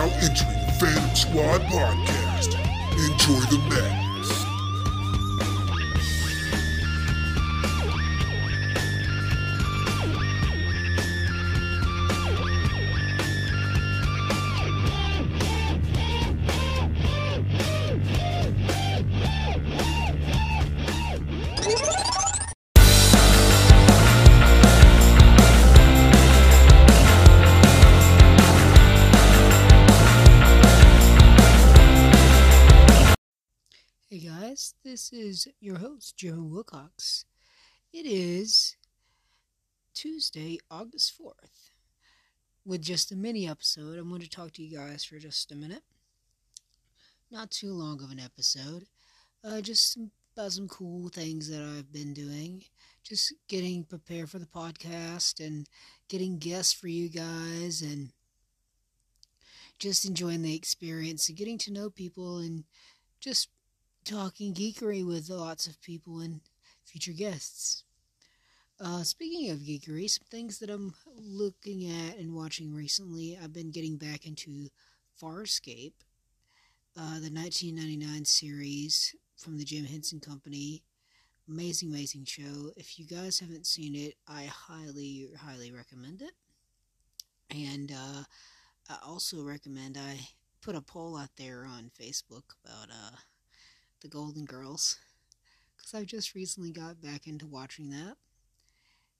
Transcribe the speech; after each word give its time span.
now 0.00 0.06
entering 0.22 0.60
the 0.64 0.72
Fandom 0.78 1.14
Squad 1.14 1.60
podcast. 1.62 2.54
Enjoy 2.92 3.40
the 3.50 3.58
madness. 3.68 3.99
This 34.90 35.12
is 35.12 35.46
your 35.60 35.78
host, 35.78 36.16
Joe 36.16 36.42
Wilcox. 36.42 37.24
It 37.92 38.06
is 38.06 38.74
Tuesday, 39.94 40.58
August 40.68 41.16
4th. 41.16 41.70
With 42.64 42.82
just 42.82 43.12
a 43.12 43.16
mini 43.16 43.48
episode, 43.48 43.96
I'm 43.98 44.08
going 44.08 44.20
to 44.20 44.28
talk 44.28 44.50
to 44.54 44.64
you 44.64 44.76
guys 44.76 45.04
for 45.04 45.20
just 45.20 45.52
a 45.52 45.54
minute. 45.54 45.84
Not 47.30 47.52
too 47.52 47.72
long 47.72 48.02
of 48.02 48.10
an 48.10 48.18
episode. 48.18 48.86
Uh, 49.44 49.60
just 49.60 49.96
about 50.36 50.50
some 50.50 50.66
cool 50.66 51.08
things 51.08 51.48
that 51.50 51.62
I've 51.62 51.92
been 51.92 52.12
doing. 52.12 52.64
Just 53.04 53.32
getting 53.46 53.84
prepared 53.84 54.28
for 54.28 54.40
the 54.40 54.46
podcast 54.46 55.38
and 55.38 55.68
getting 56.08 56.40
guests 56.40 56.72
for 56.72 56.88
you 56.88 57.08
guys 57.08 57.80
and 57.80 58.10
just 59.78 60.04
enjoying 60.04 60.42
the 60.42 60.56
experience 60.56 61.28
and 61.28 61.38
getting 61.38 61.58
to 61.58 61.72
know 61.72 61.90
people 61.90 62.38
and 62.38 62.64
just 63.20 63.50
talking 64.04 64.54
geekery 64.54 65.06
with 65.06 65.28
lots 65.28 65.66
of 65.66 65.80
people 65.82 66.20
and 66.20 66.40
future 66.84 67.12
guests. 67.12 67.84
Uh, 68.80 69.02
speaking 69.02 69.50
of 69.50 69.58
geekery, 69.58 70.08
some 70.08 70.26
things 70.30 70.58
that 70.58 70.70
I'm 70.70 70.94
looking 71.16 71.86
at 71.86 72.16
and 72.16 72.34
watching 72.34 72.74
recently, 72.74 73.38
I've 73.42 73.52
been 73.52 73.70
getting 73.70 73.96
back 73.96 74.26
into 74.26 74.68
Farscape, 75.20 75.92
uh, 76.96 77.20
the 77.20 77.30
1999 77.30 78.24
series 78.24 79.14
from 79.36 79.58
the 79.58 79.64
Jim 79.64 79.84
Henson 79.84 80.18
Company. 80.18 80.82
Amazing, 81.46 81.90
amazing 81.90 82.24
show. 82.24 82.70
If 82.76 82.98
you 82.98 83.06
guys 83.06 83.38
haven't 83.38 83.66
seen 83.66 83.94
it, 83.94 84.14
I 84.26 84.44
highly, 84.44 85.28
highly 85.38 85.72
recommend 85.72 86.22
it. 86.22 86.32
And 87.50 87.92
uh, 87.92 88.22
I 88.88 88.96
also 89.06 89.42
recommend 89.42 89.98
I 89.98 90.20
put 90.62 90.74
a 90.74 90.80
poll 90.80 91.16
out 91.16 91.30
there 91.36 91.66
on 91.66 91.90
Facebook 92.00 92.44
about 92.64 92.88
uh, 92.90 93.16
the 94.00 94.08
Golden 94.08 94.44
Girls 94.44 94.98
because 95.76 95.94
I 95.94 96.04
just 96.04 96.34
recently 96.34 96.70
got 96.70 97.00
back 97.00 97.26
into 97.26 97.46
watching 97.46 97.90
that, 97.90 98.16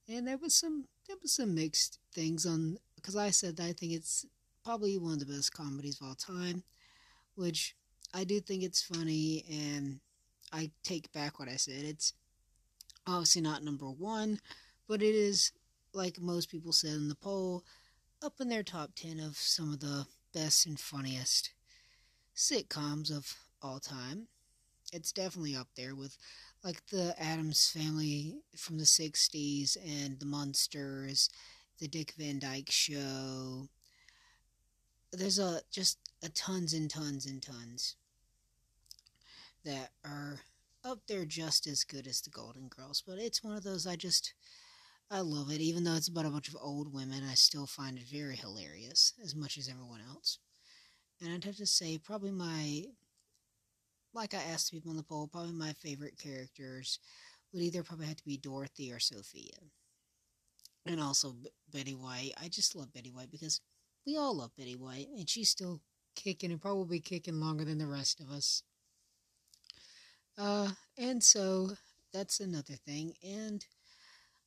and 0.09 0.27
there 0.27 0.39
was 0.39 0.55
some 0.55 0.87
there 1.07 1.17
was 1.21 1.33
some 1.33 1.55
mixed 1.55 1.99
things 2.15 2.47
on 2.47 2.79
because 2.97 3.17
I 3.17 3.31
said 3.31 3.57
that 3.57 3.65
I 3.67 3.73
think 3.73 3.93
it's 3.93 4.27
probably 4.65 4.99
one 4.99 5.15
of 5.15 5.21
the 5.21 5.27
best 5.27 5.53
comedies 5.53 6.01
of 6.01 6.09
all 6.09 6.15
time, 6.15 6.63
which 7.35 7.75
I 8.13 8.25
do 8.25 8.41
think 8.41 8.63
it's 8.63 8.83
funny, 8.83 9.45
and 9.51 10.01
I 10.53 10.71
take 10.83 11.13
back 11.13 11.39
what 11.39 11.49
I 11.49 11.57
said. 11.57 11.85
It's 11.85 12.13
obviously 13.07 13.43
not 13.43 13.65
number 13.65 13.87
one, 13.87 14.41
but 14.89 15.03
it 15.03 15.15
is 15.15 15.53
like 15.93 16.21
most 16.21 16.51
people 16.51 16.73
said 16.73 16.93
in 16.93 17.09
the 17.09 17.15
poll 17.15 17.65
up 18.23 18.35
in 18.41 18.49
their 18.49 18.63
top 18.63 18.91
10 18.95 19.19
of 19.19 19.37
some 19.37 19.73
of 19.73 19.81
the 19.81 20.07
best 20.35 20.67
and 20.67 20.79
funniest 20.79 21.51
sitcoms 22.37 23.11
of 23.11 23.35
all 23.63 23.81
time 23.81 24.29
it's 24.93 25.13
definitely 25.13 25.57
up 25.57 25.69
there 25.77 25.95
with 25.95 26.17
like 26.63 26.87
the 26.89 27.15
Addams 27.19 27.71
family 27.71 28.37
from 28.57 28.79
the 28.79 28.85
60s 28.85 29.77
and 29.85 30.19
the 30.19 30.27
Munsters, 30.27 31.31
the 31.79 31.89
Dick 31.89 32.15
Van 32.19 32.39
Dyke 32.39 32.71
show. 32.71 33.69
There's 35.13 35.39
a 35.39 35.63
just 35.71 35.99
a 36.23 36.29
tons 36.29 36.73
and 36.75 36.91
tons 36.91 37.27
and 37.27 37.43
tons 37.43 37.97
that 39.65 39.91
are 40.05 40.41
up 40.85 41.01
there 41.07 41.25
just 41.25 41.67
as 41.67 41.85
good 41.85 42.07
as 42.07 42.21
the 42.21 42.31
Golden 42.31 42.69
Girls, 42.69 43.03
but 43.07 43.19
it's 43.19 43.43
one 43.43 43.57
of 43.57 43.63
those 43.63 43.87
I 43.87 43.97
just 43.97 44.35
I 45.11 45.21
love 45.21 45.51
it 45.51 45.61
even 45.61 45.83
though 45.85 45.95
it's 45.95 46.09
about 46.09 46.27
a 46.27 46.31
bunch 46.31 46.49
of 46.49 46.57
old 46.61 46.93
women, 46.93 47.25
I 47.29 47.35
still 47.35 47.67
find 47.67 47.99
it 47.99 48.05
very 48.05 48.37
hilarious 48.37 49.15
as 49.23 49.35
much 49.35 49.59
as 49.59 49.69
everyone 49.69 50.01
else. 50.09 50.39
And 51.21 51.33
I'd 51.33 51.45
have 51.45 51.57
to 51.57 51.67
say 51.67 51.99
probably 51.99 52.31
my 52.31 52.85
like 54.13 54.35
I 54.35 54.43
asked 54.43 54.73
people 54.73 54.91
in 54.91 54.97
the 54.97 55.03
poll, 55.03 55.29
probably 55.29 55.53
my 55.53 55.73
favorite 55.75 56.19
characters 56.19 56.99
would 57.53 57.63
either 57.63 57.83
probably 57.83 58.07
have 58.07 58.17
to 58.17 58.25
be 58.25 58.37
Dorothy 58.37 58.93
or 58.93 58.99
Sophia. 58.99 59.59
And 60.87 61.01
also 61.01 61.33
B- 61.33 61.51
Betty 61.71 61.95
White. 61.95 62.33
I 62.43 62.49
just 62.49 62.75
love 62.75 62.93
Betty 62.93 63.11
White 63.11 63.31
because 63.31 63.61
we 64.07 64.17
all 64.17 64.37
love 64.37 64.57
Betty 64.57 64.77
White, 64.77 65.09
and 65.17 65.29
she's 65.29 65.51
still 65.51 65.81
kicking 66.17 66.51
and 66.51 66.61
probably 66.61 67.01
kicking 67.01 67.39
longer 67.41 67.65
than 67.65 67.79
the 67.79 67.87
rest 67.87 68.21
of 68.21 68.31
us. 68.31 68.63
Uh, 70.39 70.71
and 70.97 71.23
so 71.23 71.71
that's 72.13 72.41
another 72.41 72.75
thing. 72.75 73.15
And 73.23 73.65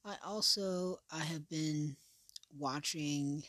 I 0.04 0.16
also 0.26 0.98
I 1.12 1.20
have 1.20 1.48
been 1.50 1.96
watching 2.58 3.44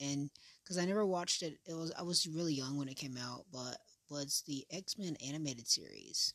and 0.00 0.30
because 0.62 0.78
I 0.78 0.86
never 0.86 1.06
watched 1.06 1.42
it, 1.42 1.58
it 1.66 1.74
was 1.74 1.92
I 1.98 2.02
was 2.02 2.26
really 2.26 2.54
young 2.54 2.76
when 2.76 2.88
it 2.88 2.96
came 2.96 3.16
out, 3.16 3.44
but 3.52 3.78
was 4.10 4.42
the 4.46 4.66
X 4.70 4.98
Men 4.98 5.16
animated 5.26 5.68
series. 5.68 6.34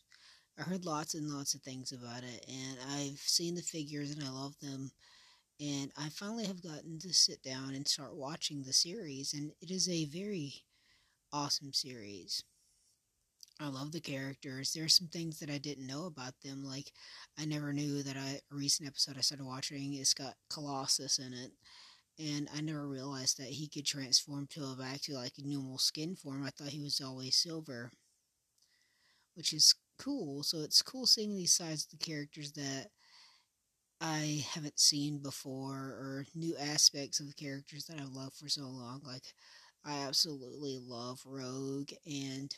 I 0.57 0.63
heard 0.63 0.85
lots 0.85 1.13
and 1.13 1.29
lots 1.29 1.53
of 1.53 1.61
things 1.61 1.91
about 1.91 2.23
it, 2.23 2.45
and 2.47 2.77
I've 2.93 3.19
seen 3.19 3.55
the 3.55 3.61
figures 3.61 4.11
and 4.11 4.23
I 4.23 4.29
love 4.29 4.55
them. 4.61 4.91
And 5.59 5.91
I 5.97 6.09
finally 6.09 6.45
have 6.45 6.63
gotten 6.63 6.99
to 6.99 7.13
sit 7.13 7.41
down 7.41 7.75
and 7.75 7.87
start 7.87 8.15
watching 8.15 8.63
the 8.63 8.73
series, 8.73 9.33
and 9.33 9.51
it 9.61 9.71
is 9.71 9.89
a 9.89 10.05
very 10.05 10.63
awesome 11.31 11.73
series. 11.73 12.43
I 13.59 13.67
love 13.69 13.93
the 13.93 14.01
characters. 14.01 14.73
There 14.73 14.83
are 14.83 14.89
some 14.89 15.07
things 15.07 15.39
that 15.39 15.49
I 15.49 15.57
didn't 15.57 15.87
know 15.87 16.05
about 16.05 16.33
them, 16.43 16.63
like 16.63 16.91
I 17.39 17.45
never 17.45 17.71
knew 17.71 18.03
that 18.03 18.17
I, 18.17 18.41
a 18.51 18.55
recent 18.55 18.87
episode 18.87 19.17
I 19.17 19.21
started 19.21 19.45
watching, 19.45 19.93
it's 19.93 20.13
got 20.13 20.35
Colossus 20.49 21.19
in 21.19 21.33
it 21.33 21.51
and 22.17 22.47
I 22.55 22.61
never 22.61 22.87
realized 22.87 23.37
that 23.37 23.49
he 23.49 23.67
could 23.67 23.85
transform 23.85 24.47
to 24.51 24.63
a 24.65 24.75
back 24.75 25.01
to 25.01 25.13
like 25.13 25.33
a 25.37 25.47
normal 25.47 25.77
skin 25.77 26.15
form. 26.15 26.43
I 26.43 26.49
thought 26.49 26.69
he 26.69 26.81
was 26.81 27.01
always 27.01 27.35
silver, 27.35 27.91
which 29.35 29.53
is 29.53 29.75
cool. 29.97 30.43
So 30.43 30.61
it's 30.61 30.81
cool 30.81 31.05
seeing 31.05 31.35
these 31.35 31.53
sides 31.53 31.85
of 31.85 31.97
the 31.99 32.05
characters 32.05 32.53
that 32.53 32.87
I 34.01 34.45
haven't 34.53 34.79
seen 34.79 35.19
before, 35.19 35.75
or 35.75 36.25
new 36.35 36.55
aspects 36.57 37.19
of 37.19 37.27
the 37.27 37.33
characters 37.33 37.85
that 37.85 37.99
I've 37.99 38.13
loved 38.13 38.35
for 38.35 38.49
so 38.49 38.63
long. 38.63 39.01
Like 39.05 39.33
I 39.83 40.03
absolutely 40.03 40.77
love 40.81 41.21
Rogue 41.25 41.91
and 42.05 42.53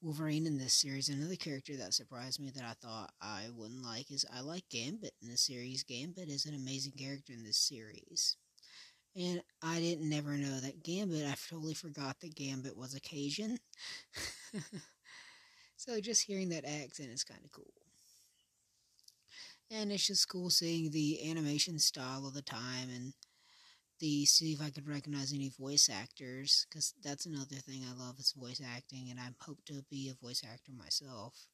Wolverine 0.00 0.46
in 0.46 0.58
this 0.58 0.74
series. 0.74 1.08
Another 1.08 1.36
character 1.36 1.76
that 1.76 1.94
surprised 1.94 2.40
me 2.40 2.50
that 2.50 2.64
I 2.64 2.74
thought 2.74 3.12
I 3.20 3.46
wouldn't 3.54 3.84
like 3.84 4.10
is 4.10 4.24
I 4.34 4.40
like 4.40 4.68
Gambit 4.70 5.14
in 5.22 5.28
this 5.28 5.42
series. 5.42 5.82
Gambit 5.82 6.28
is 6.28 6.46
an 6.46 6.54
amazing 6.54 6.92
character 6.92 7.32
in 7.32 7.44
this 7.44 7.58
series. 7.58 8.36
And 9.16 9.42
I 9.62 9.80
didn't 9.80 10.10
never 10.10 10.32
know 10.36 10.60
that 10.60 10.82
Gambit, 10.82 11.26
I 11.26 11.34
totally 11.48 11.74
forgot 11.74 12.20
that 12.20 12.34
Gambit 12.34 12.76
was 12.76 12.92
Caucasian. 12.92 13.58
so 15.76 16.00
just 16.00 16.26
hearing 16.26 16.50
that 16.50 16.66
accent 16.66 17.10
is 17.10 17.24
kind 17.24 17.40
of 17.42 17.50
cool. 17.50 17.72
And 19.70 19.90
it's 19.90 20.06
just 20.06 20.28
cool 20.28 20.50
seeing 20.50 20.90
the 20.90 21.28
animation 21.30 21.78
style 21.78 22.26
of 22.26 22.34
the 22.34 22.42
time 22.42 22.88
and 22.94 23.14
the 23.98 24.26
see 24.26 24.52
if 24.52 24.60
I 24.60 24.70
could 24.70 24.88
recognize 24.88 25.32
any 25.32 25.48
voice 25.50 25.88
actors 25.92 26.66
because 26.68 26.94
that's 27.02 27.26
another 27.26 27.56
thing 27.56 27.82
I 27.84 27.94
love 27.94 28.18
is 28.18 28.32
voice 28.32 28.60
acting, 28.64 29.10
and 29.10 29.18
I 29.18 29.28
hope 29.40 29.64
to 29.66 29.82
be 29.90 30.08
a 30.10 30.24
voice 30.24 30.42
actor 30.44 30.72
myself. 30.72 31.46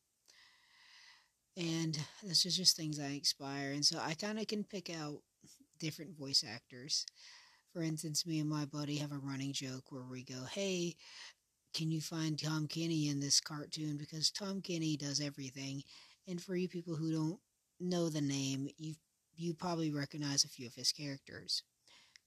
And 1.57 1.99
this 2.23 2.47
is 2.47 2.57
just 2.57 2.77
things 2.77 2.99
I 2.99 3.21
aspire, 3.23 3.73
and 3.73 3.85
so 3.85 3.99
I 3.99 4.15
kind 4.15 4.39
of 4.39 4.47
can 4.47 4.65
pick 4.65 4.91
out 4.91 5.23
different 5.79 6.17
voice 6.17 6.45
actors. 6.47 7.07
For 7.73 7.83
instance, 7.83 8.27
me 8.27 8.41
and 8.41 8.49
my 8.49 8.65
buddy 8.65 8.97
have 8.97 9.13
a 9.13 9.19
running 9.19 9.53
joke 9.53 9.91
where 9.91 10.05
we 10.05 10.25
go, 10.25 10.45
"Hey, 10.45 10.97
can 11.75 11.91
you 11.91 12.01
find 12.01 12.39
Tom 12.39 12.69
Kenny 12.69 13.09
in 13.09 13.21
this 13.21 13.41
cartoon?" 13.41 13.97
Because 13.99 14.31
Tom 14.31 14.63
Kenny 14.63 14.97
does 14.97 15.21
everything, 15.21 15.85
and 16.27 16.43
for 16.43 16.57
you 16.57 16.69
people 16.69 16.97
who 16.97 17.13
don't 17.13 17.41
know 17.81 18.09
the 18.09 18.21
name, 18.21 18.69
you 18.79 18.97
you 19.35 19.55
probably 19.55 19.91
recognize 19.91 20.45
a 20.45 20.49
few 20.49 20.67
of 20.67 20.75
his 20.75 20.93
characters. 20.93 21.63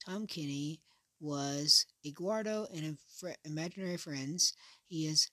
Tom 0.06 0.26
Kenny 0.26 0.80
was 1.20 1.86
Eduardo 2.04 2.66
in 2.72 2.96
Imaginary 3.44 3.96
Friends. 3.96 4.54
He 4.86 5.06
is 5.06 5.30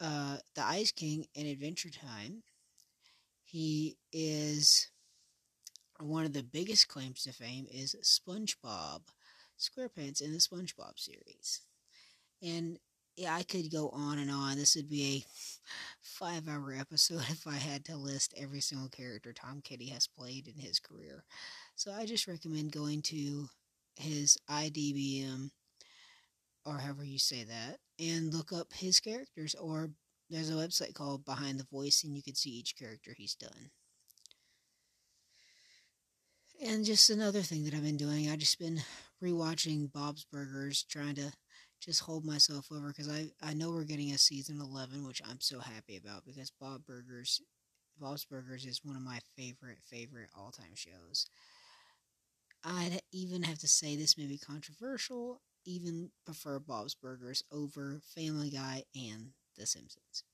uh, 0.00 0.38
the 0.56 0.64
Ice 0.64 0.90
King 0.90 1.26
in 1.34 1.46
Adventure 1.46 1.90
Time. 1.90 2.42
He 3.44 3.96
is 4.12 4.90
one 6.00 6.24
of 6.24 6.32
the 6.32 6.42
biggest 6.42 6.88
claims 6.88 7.22
to 7.22 7.32
fame 7.32 7.66
is 7.70 7.94
SpongeBob 8.02 9.02
SquarePants 9.58 10.20
in 10.20 10.32
the 10.32 10.38
SpongeBob 10.38 10.98
series. 10.98 11.60
And 12.42 12.78
yeah, 13.16 13.36
I 13.36 13.44
could 13.44 13.70
go 13.70 13.90
on 13.90 14.18
and 14.18 14.30
on. 14.30 14.56
This 14.56 14.74
would 14.74 14.88
be 14.88 15.04
a 15.04 15.24
five 16.00 16.48
hour 16.48 16.74
episode 16.76 17.22
if 17.30 17.46
I 17.46 17.54
had 17.56 17.84
to 17.84 17.96
list 17.96 18.34
every 18.36 18.60
single 18.60 18.88
character 18.88 19.32
Tom 19.32 19.60
Kenny 19.62 19.90
has 19.90 20.08
played 20.08 20.48
in 20.48 20.60
his 20.60 20.80
career. 20.80 21.24
So 21.76 21.92
I 21.92 22.04
just 22.04 22.26
recommend 22.26 22.72
going 22.72 23.02
to 23.02 23.48
his 23.96 24.38
IDBM 24.48 25.50
or 26.64 26.78
however 26.78 27.04
you 27.04 27.18
say 27.18 27.44
that 27.44 27.78
and 27.98 28.32
look 28.34 28.52
up 28.52 28.72
his 28.72 29.00
characters 29.00 29.54
or 29.54 29.90
there's 30.30 30.50
a 30.50 30.54
website 30.54 30.94
called 30.94 31.24
Behind 31.24 31.58
the 31.58 31.66
Voice 31.70 32.02
and 32.04 32.16
you 32.16 32.22
can 32.22 32.34
see 32.34 32.50
each 32.50 32.76
character 32.76 33.14
he's 33.16 33.34
done. 33.34 33.70
And 36.64 36.84
just 36.84 37.10
another 37.10 37.42
thing 37.42 37.64
that 37.64 37.74
I've 37.74 37.82
been 37.82 37.96
doing, 37.96 38.30
I've 38.30 38.38
just 38.38 38.58
been 38.58 38.80
rewatching 39.22 39.92
Bob's 39.92 40.24
Burgers, 40.24 40.84
trying 40.84 41.16
to 41.16 41.32
just 41.80 42.00
hold 42.02 42.24
myself 42.24 42.68
over 42.70 42.88
because 42.88 43.08
I, 43.08 43.30
I 43.42 43.54
know 43.54 43.70
we're 43.70 43.84
getting 43.84 44.12
a 44.12 44.18
season 44.18 44.60
11, 44.60 45.04
which 45.04 45.20
I'm 45.28 45.40
so 45.40 45.58
happy 45.58 45.96
about 45.96 46.24
because 46.24 46.52
Bob 46.60 46.86
Burgers, 46.86 47.40
Bob's 47.98 48.24
Burgers 48.24 48.64
is 48.64 48.84
one 48.84 48.96
of 48.96 49.02
my 49.02 49.18
favorite, 49.36 49.78
favorite 49.82 50.30
all 50.36 50.52
time 50.52 50.74
shows. 50.74 51.26
I'd 52.64 53.00
even 53.12 53.42
have 53.42 53.58
to 53.58 53.68
say 53.68 53.96
this 53.96 54.16
may 54.16 54.26
be 54.26 54.38
controversial, 54.38 55.40
even 55.64 56.10
prefer 56.24 56.58
Bob's 56.58 56.94
Burgers 56.94 57.42
over 57.50 58.00
Family 58.14 58.50
Guy 58.50 58.84
and 58.94 59.30
The 59.56 59.66
Simpsons. 59.66 60.24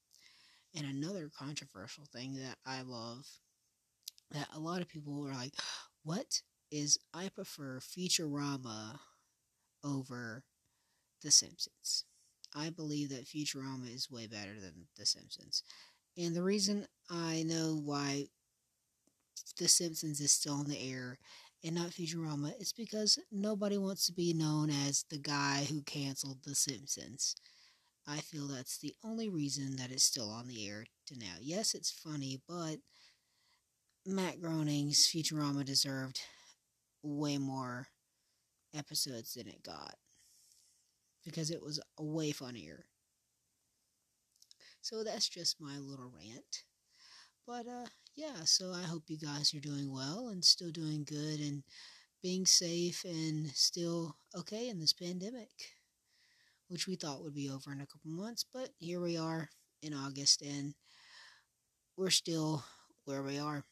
And 0.75 0.87
another 0.87 1.31
controversial 1.37 2.05
thing 2.05 2.35
that 2.35 2.59
I 2.67 2.83
love 2.83 3.27
that 4.31 4.49
a 4.55 4.59
lot 4.59 4.83
of 4.83 4.89
people 4.89 5.27
are 5.27 5.33
like, 5.33 5.55
what 6.03 6.43
is 6.71 6.99
I 7.15 7.29
prefer 7.29 7.81
Futurama 7.81 8.99
over 9.85 10.45
The 11.23 11.31
Simpsons. 11.31 12.05
I 12.55 12.71
believe 12.71 13.11
that 13.11 13.27
Futurama 13.27 13.95
is 13.95 14.11
way 14.11 14.27
better 14.27 14.61
than 14.61 14.87
The 14.97 15.07
Simpsons. 15.07 15.63
And 16.17 16.35
the 16.35 16.43
reason 16.43 16.87
I 17.09 17.43
know 17.45 17.81
why 17.83 18.27
The 19.59 19.69
Simpsons 19.69 20.21
is 20.21 20.33
still 20.33 20.61
in 20.61 20.69
the 20.69 20.93
air 20.93 21.19
and 21.65 21.75
not 21.75 21.91
Futurama 21.91 22.61
is 22.61 22.73
because 22.73 23.19
nobody 23.33 23.77
wants 23.77 24.07
to 24.07 24.13
be 24.13 24.33
known 24.33 24.71
as 24.71 25.05
the 25.11 25.19
guy 25.19 25.67
who 25.69 25.83
canceled 25.83 26.39
The 26.45 26.55
Simpsons. 26.55 27.35
I 28.07 28.19
feel 28.19 28.47
that's 28.47 28.79
the 28.79 28.95
only 29.05 29.29
reason 29.29 29.77
that 29.77 29.91
it's 29.91 30.05
still 30.05 30.31
on 30.31 30.47
the 30.47 30.67
air 30.69 30.87
to 31.07 31.19
now. 31.19 31.35
Yes, 31.41 31.75
it's 31.75 31.91
funny, 31.91 32.41
but 32.49 32.79
Matt 34.07 34.41
Groening's 34.41 35.07
Futurama 35.07 35.65
deserved 35.65 36.21
way 37.03 37.39
more 37.39 37.89
episodes 38.75 39.35
than 39.35 39.49
it 39.49 39.63
got 39.63 39.97
because 41.25 41.51
it 41.51 41.63
was 41.63 41.81
way 41.99 42.33
funnier. 42.33 42.87
So 44.81 45.05
that's 45.05 45.29
just 45.29 45.61
my 45.61 45.77
little 45.79 46.11
rant. 46.15 46.65
But 47.49 47.67
uh 47.67 47.87
yeah, 48.15 48.45
so 48.45 48.73
I 48.75 48.83
hope 48.83 49.05
you 49.09 49.17
guys 49.17 49.55
are 49.55 49.61
doing 49.61 49.91
well 49.91 50.29
and 50.29 50.45
still 50.45 50.71
doing 50.71 51.05
good 51.05 51.41
and 51.41 51.63
being 52.23 52.45
safe 52.45 53.05
and 53.05 53.49
still 53.55 54.17
okay 54.37 54.69
in 54.69 54.79
this 54.79 54.93
pandemic, 54.93 55.49
which 56.69 56.87
we 56.87 56.95
thought 56.97 57.23
would 57.23 57.35
be 57.35 57.49
over 57.49 57.73
in 57.73 57.81
a 57.81 57.87
couple 57.87 58.11
months, 58.11 58.45
but 58.53 58.69
here 58.79 59.01
we 59.01 59.17
are 59.17 59.49
in 59.83 59.95
August 59.95 60.43
and 60.43 60.75
we're 61.97 62.11
still 62.11 62.65
where 63.07 63.23
we 63.23 63.39
are. 63.39 63.65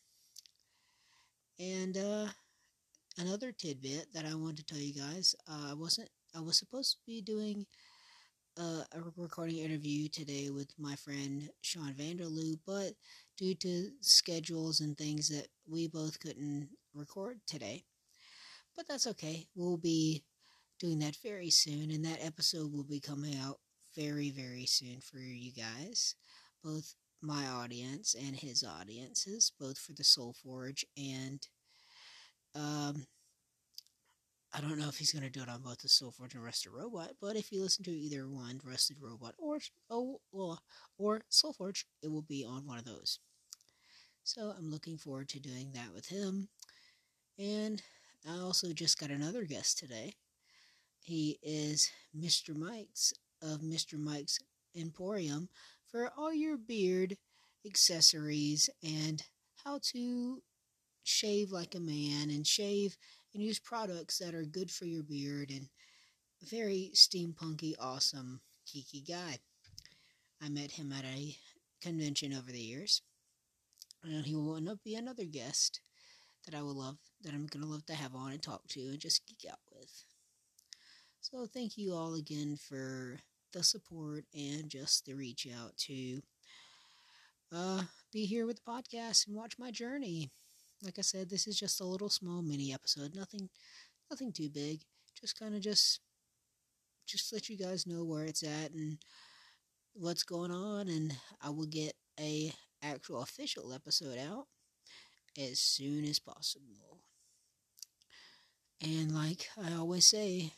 And 1.59 1.99
uh, 1.99 2.29
another 3.19 3.53
tidbit 3.53 4.13
that 4.15 4.25
I 4.25 4.35
wanted 4.37 4.67
to 4.67 4.75
tell 4.75 4.83
you 4.83 4.95
guys, 4.95 5.35
uh, 5.47 5.73
I 5.73 5.75
wasn't. 5.75 6.09
I 6.35 6.41
was 6.41 6.57
supposed 6.57 6.93
to 6.93 6.99
be 7.07 7.21
doing 7.21 7.67
uh, 8.59 8.83
a 8.93 9.01
recording 9.17 9.59
interview 9.59 10.09
today 10.09 10.51
with 10.51 10.69
my 10.79 10.97
friend 10.97 11.49
Sean 11.63 11.95
Vanderloo, 11.95 12.59
but 12.67 12.93
due 13.37 13.55
to 13.57 13.91
schedules 14.01 14.81
and 14.81 14.97
things 14.97 15.29
that 15.29 15.49
we 15.69 15.89
both 15.89 16.19
couldn't 16.21 16.69
record 16.95 17.39
today. 17.47 17.85
But 18.77 18.87
that's 18.89 19.07
okay. 19.09 19.47
We'll 19.55 19.77
be 19.77 20.25
doing 20.79 20.99
that 21.01 21.17
very 21.23 21.51
soon, 21.51 21.91
and 21.91 22.05
that 22.05 22.25
episode 22.25 22.73
will 22.73 22.85
be 22.85 23.01
coming 23.01 23.37
out 23.37 23.59
very, 23.95 24.31
very 24.31 24.67
soon 24.67 25.01
for 25.01 25.19
you 25.19 25.53
guys, 25.53 26.15
both 26.63 26.95
my 27.23 27.47
audience 27.47 28.15
and 28.15 28.37
his 28.37 28.63
audiences, 28.63 29.53
both 29.59 29.79
for 29.79 29.93
the 29.93 30.05
Soul 30.05 30.35
Forge 30.43 30.85
and 30.97 31.47
um, 32.55 33.07
I 34.55 34.61
don't 34.61 34.79
know 34.79 34.89
if 34.89 34.97
he's 34.97 35.13
going 35.13 35.25
to 35.25 35.31
do 35.31 35.43
it 35.43 35.49
on 35.49 35.63
both 35.63 35.83
the 35.83 35.89
Soul 35.89 36.11
Forge 36.11 36.35
and 36.35 36.45
Rusted 36.45 36.73
Robot, 36.73 37.13
but 37.21 37.37
if 37.37 37.53
you 37.53 37.63
listen 37.63 37.85
to 37.85 37.91
either 37.91 38.29
one, 38.29 38.61
Rusted 38.65 38.97
Robot 39.01 39.35
or 39.39 39.59
oh 39.91 40.21
well, 40.33 40.63
or 40.99 41.23
Soul 41.29 41.53
Forge, 41.53 41.87
it 42.03 42.11
will 42.11 42.23
be 42.23 42.45
on 42.45 42.67
one 42.67 42.79
of 42.79 42.85
those. 42.85 43.19
So 44.25 44.55
I'm 44.57 44.71
looking 44.71 44.99
forward 44.99 45.29
to 45.31 45.41
doing 45.41 45.73
that 45.75 45.93
with 45.95 46.09
him. 46.09 46.49
And 47.39 47.83
I 48.29 48.39
also 48.39 48.73
just 48.73 48.99
got 48.99 49.11
another 49.11 49.45
guest 49.45 49.79
today. 49.79 50.15
He 51.03 51.39
is 51.43 51.91
Mr. 52.19 52.57
Mike's 52.57 53.13
of 53.43 53.61
Mr. 53.61 53.99
Mike's 53.99 54.39
Emporium 54.75 55.49
for 55.87 56.11
all 56.17 56.33
your 56.33 56.57
beard 56.57 57.17
accessories 57.65 58.69
and 58.83 59.23
how 59.65 59.79
to 59.93 60.43
shave 61.05 61.53
like 61.53 61.75
a 61.75 61.81
man 61.81 62.31
and 62.31 62.47
shave 62.47 62.97
and 63.37 63.45
use 63.45 63.59
products 63.59 64.17
that 64.17 64.35
are 64.35 64.45
good 64.45 64.71
for 64.71 64.87
your 64.87 65.03
beard 65.03 65.51
and 65.51 65.69
very 66.49 66.91
steampunky, 66.95 67.75
awesome, 67.79 68.41
geeky 68.67 69.07
guy. 69.07 69.39
I 70.43 70.49
met 70.49 70.71
him 70.71 70.91
at 70.91 71.05
a 71.05 71.37
convention 71.83 72.33
over 72.33 72.51
the 72.51 72.59
years, 72.59 73.03
and 74.03 74.25
he 74.25 74.35
will 74.35 74.57
end 74.57 74.71
up 74.71 74.83
be 74.83 74.95
another 74.95 75.27
guest 75.27 75.83
that 76.47 76.55
I 76.55 76.63
will 76.63 76.77
love, 76.77 76.97
that 77.25 77.35
I'm 77.35 77.47
gonna 77.47 77.67
love 77.67 77.85
to 77.87 77.95
have 77.95 78.15
on 78.15 78.33
and 78.33 78.43
talk 78.43 78.67
to 78.69 78.81
and 78.81 78.99
just 78.99 79.27
geek 79.27 79.51
out 79.51 79.59
with. 79.71 79.93
So 81.21 81.47
thank 81.47 81.77
you 81.77 81.93
all 81.93 82.15
again 82.15 82.57
for 82.57 83.19
the 83.53 83.63
support 83.63 84.25
and 84.35 84.71
just 84.71 85.05
the 85.05 85.13
reach 85.13 85.47
out 85.61 85.77
to 85.77 86.23
uh, 87.53 87.83
be 88.15 88.25
here 88.25 88.47
with 88.47 88.57
the 88.65 88.71
podcast 88.71 89.27
and 89.27 89.37
watch 89.37 89.59
my 89.59 89.71
journey. 89.71 90.31
Like 90.83 90.99
I 90.99 91.03
said, 91.03 91.29
this 91.29 91.47
is 91.47 91.59
just 91.59 91.81
a 91.81 91.85
little 91.85 92.09
small 92.09 92.43
mini 92.43 92.73
episode. 92.73 93.15
Nothing, 93.15 93.49
nothing 94.11 94.33
too 94.33 94.49
big. 94.51 94.81
Just 95.19 95.39
kind 95.39 95.55
of 95.55 95.61
just, 95.63 96.01
just 97.07 97.33
let 97.33 97.49
you 97.49 97.57
guys 97.57 97.87
know 97.87 98.05
where 98.05 98.25
it's 98.25 98.43
at 98.43 98.73
and 98.73 98.99
what's 99.95 100.23
going 100.23 100.51
on, 100.51 100.89
and 100.89 101.15
I 101.43 101.51
will 101.51 101.67
get 101.67 101.95
a 102.21 102.53
actual 102.83 103.23
official 103.23 103.73
episode 103.73 104.19
out 104.19 104.47
as 105.39 105.59
soon 105.61 106.05
as 106.05 106.19
possible. 106.19 107.01
And 108.81 109.13
like 109.15 109.49
I 109.59 109.73
always 109.75 110.07
say, 110.07 110.53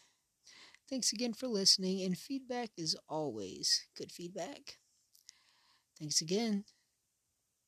Thanks 0.88 1.12
again 1.12 1.34
for 1.34 1.48
listening, 1.48 2.02
and 2.02 2.16
feedback 2.18 2.70
is 2.76 2.96
always 3.08 3.86
good 3.96 4.10
feedback. 4.10 4.78
Thanks 5.98 6.20
again, 6.20 6.64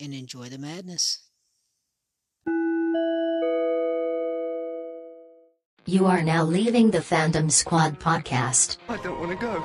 and 0.01 0.15
enjoy 0.15 0.49
the 0.49 0.59
madness. 0.59 1.30
You 5.87 6.07
are 6.07 6.23
now 6.23 6.45
leaving 6.45 6.91
the 6.91 6.99
Fandom 6.99 7.51
Squad 7.51 7.99
podcast. 7.99 8.77
I 8.89 8.99
don't 8.99 9.19
want 9.19 9.31
to 9.31 9.47
go. 9.47 9.65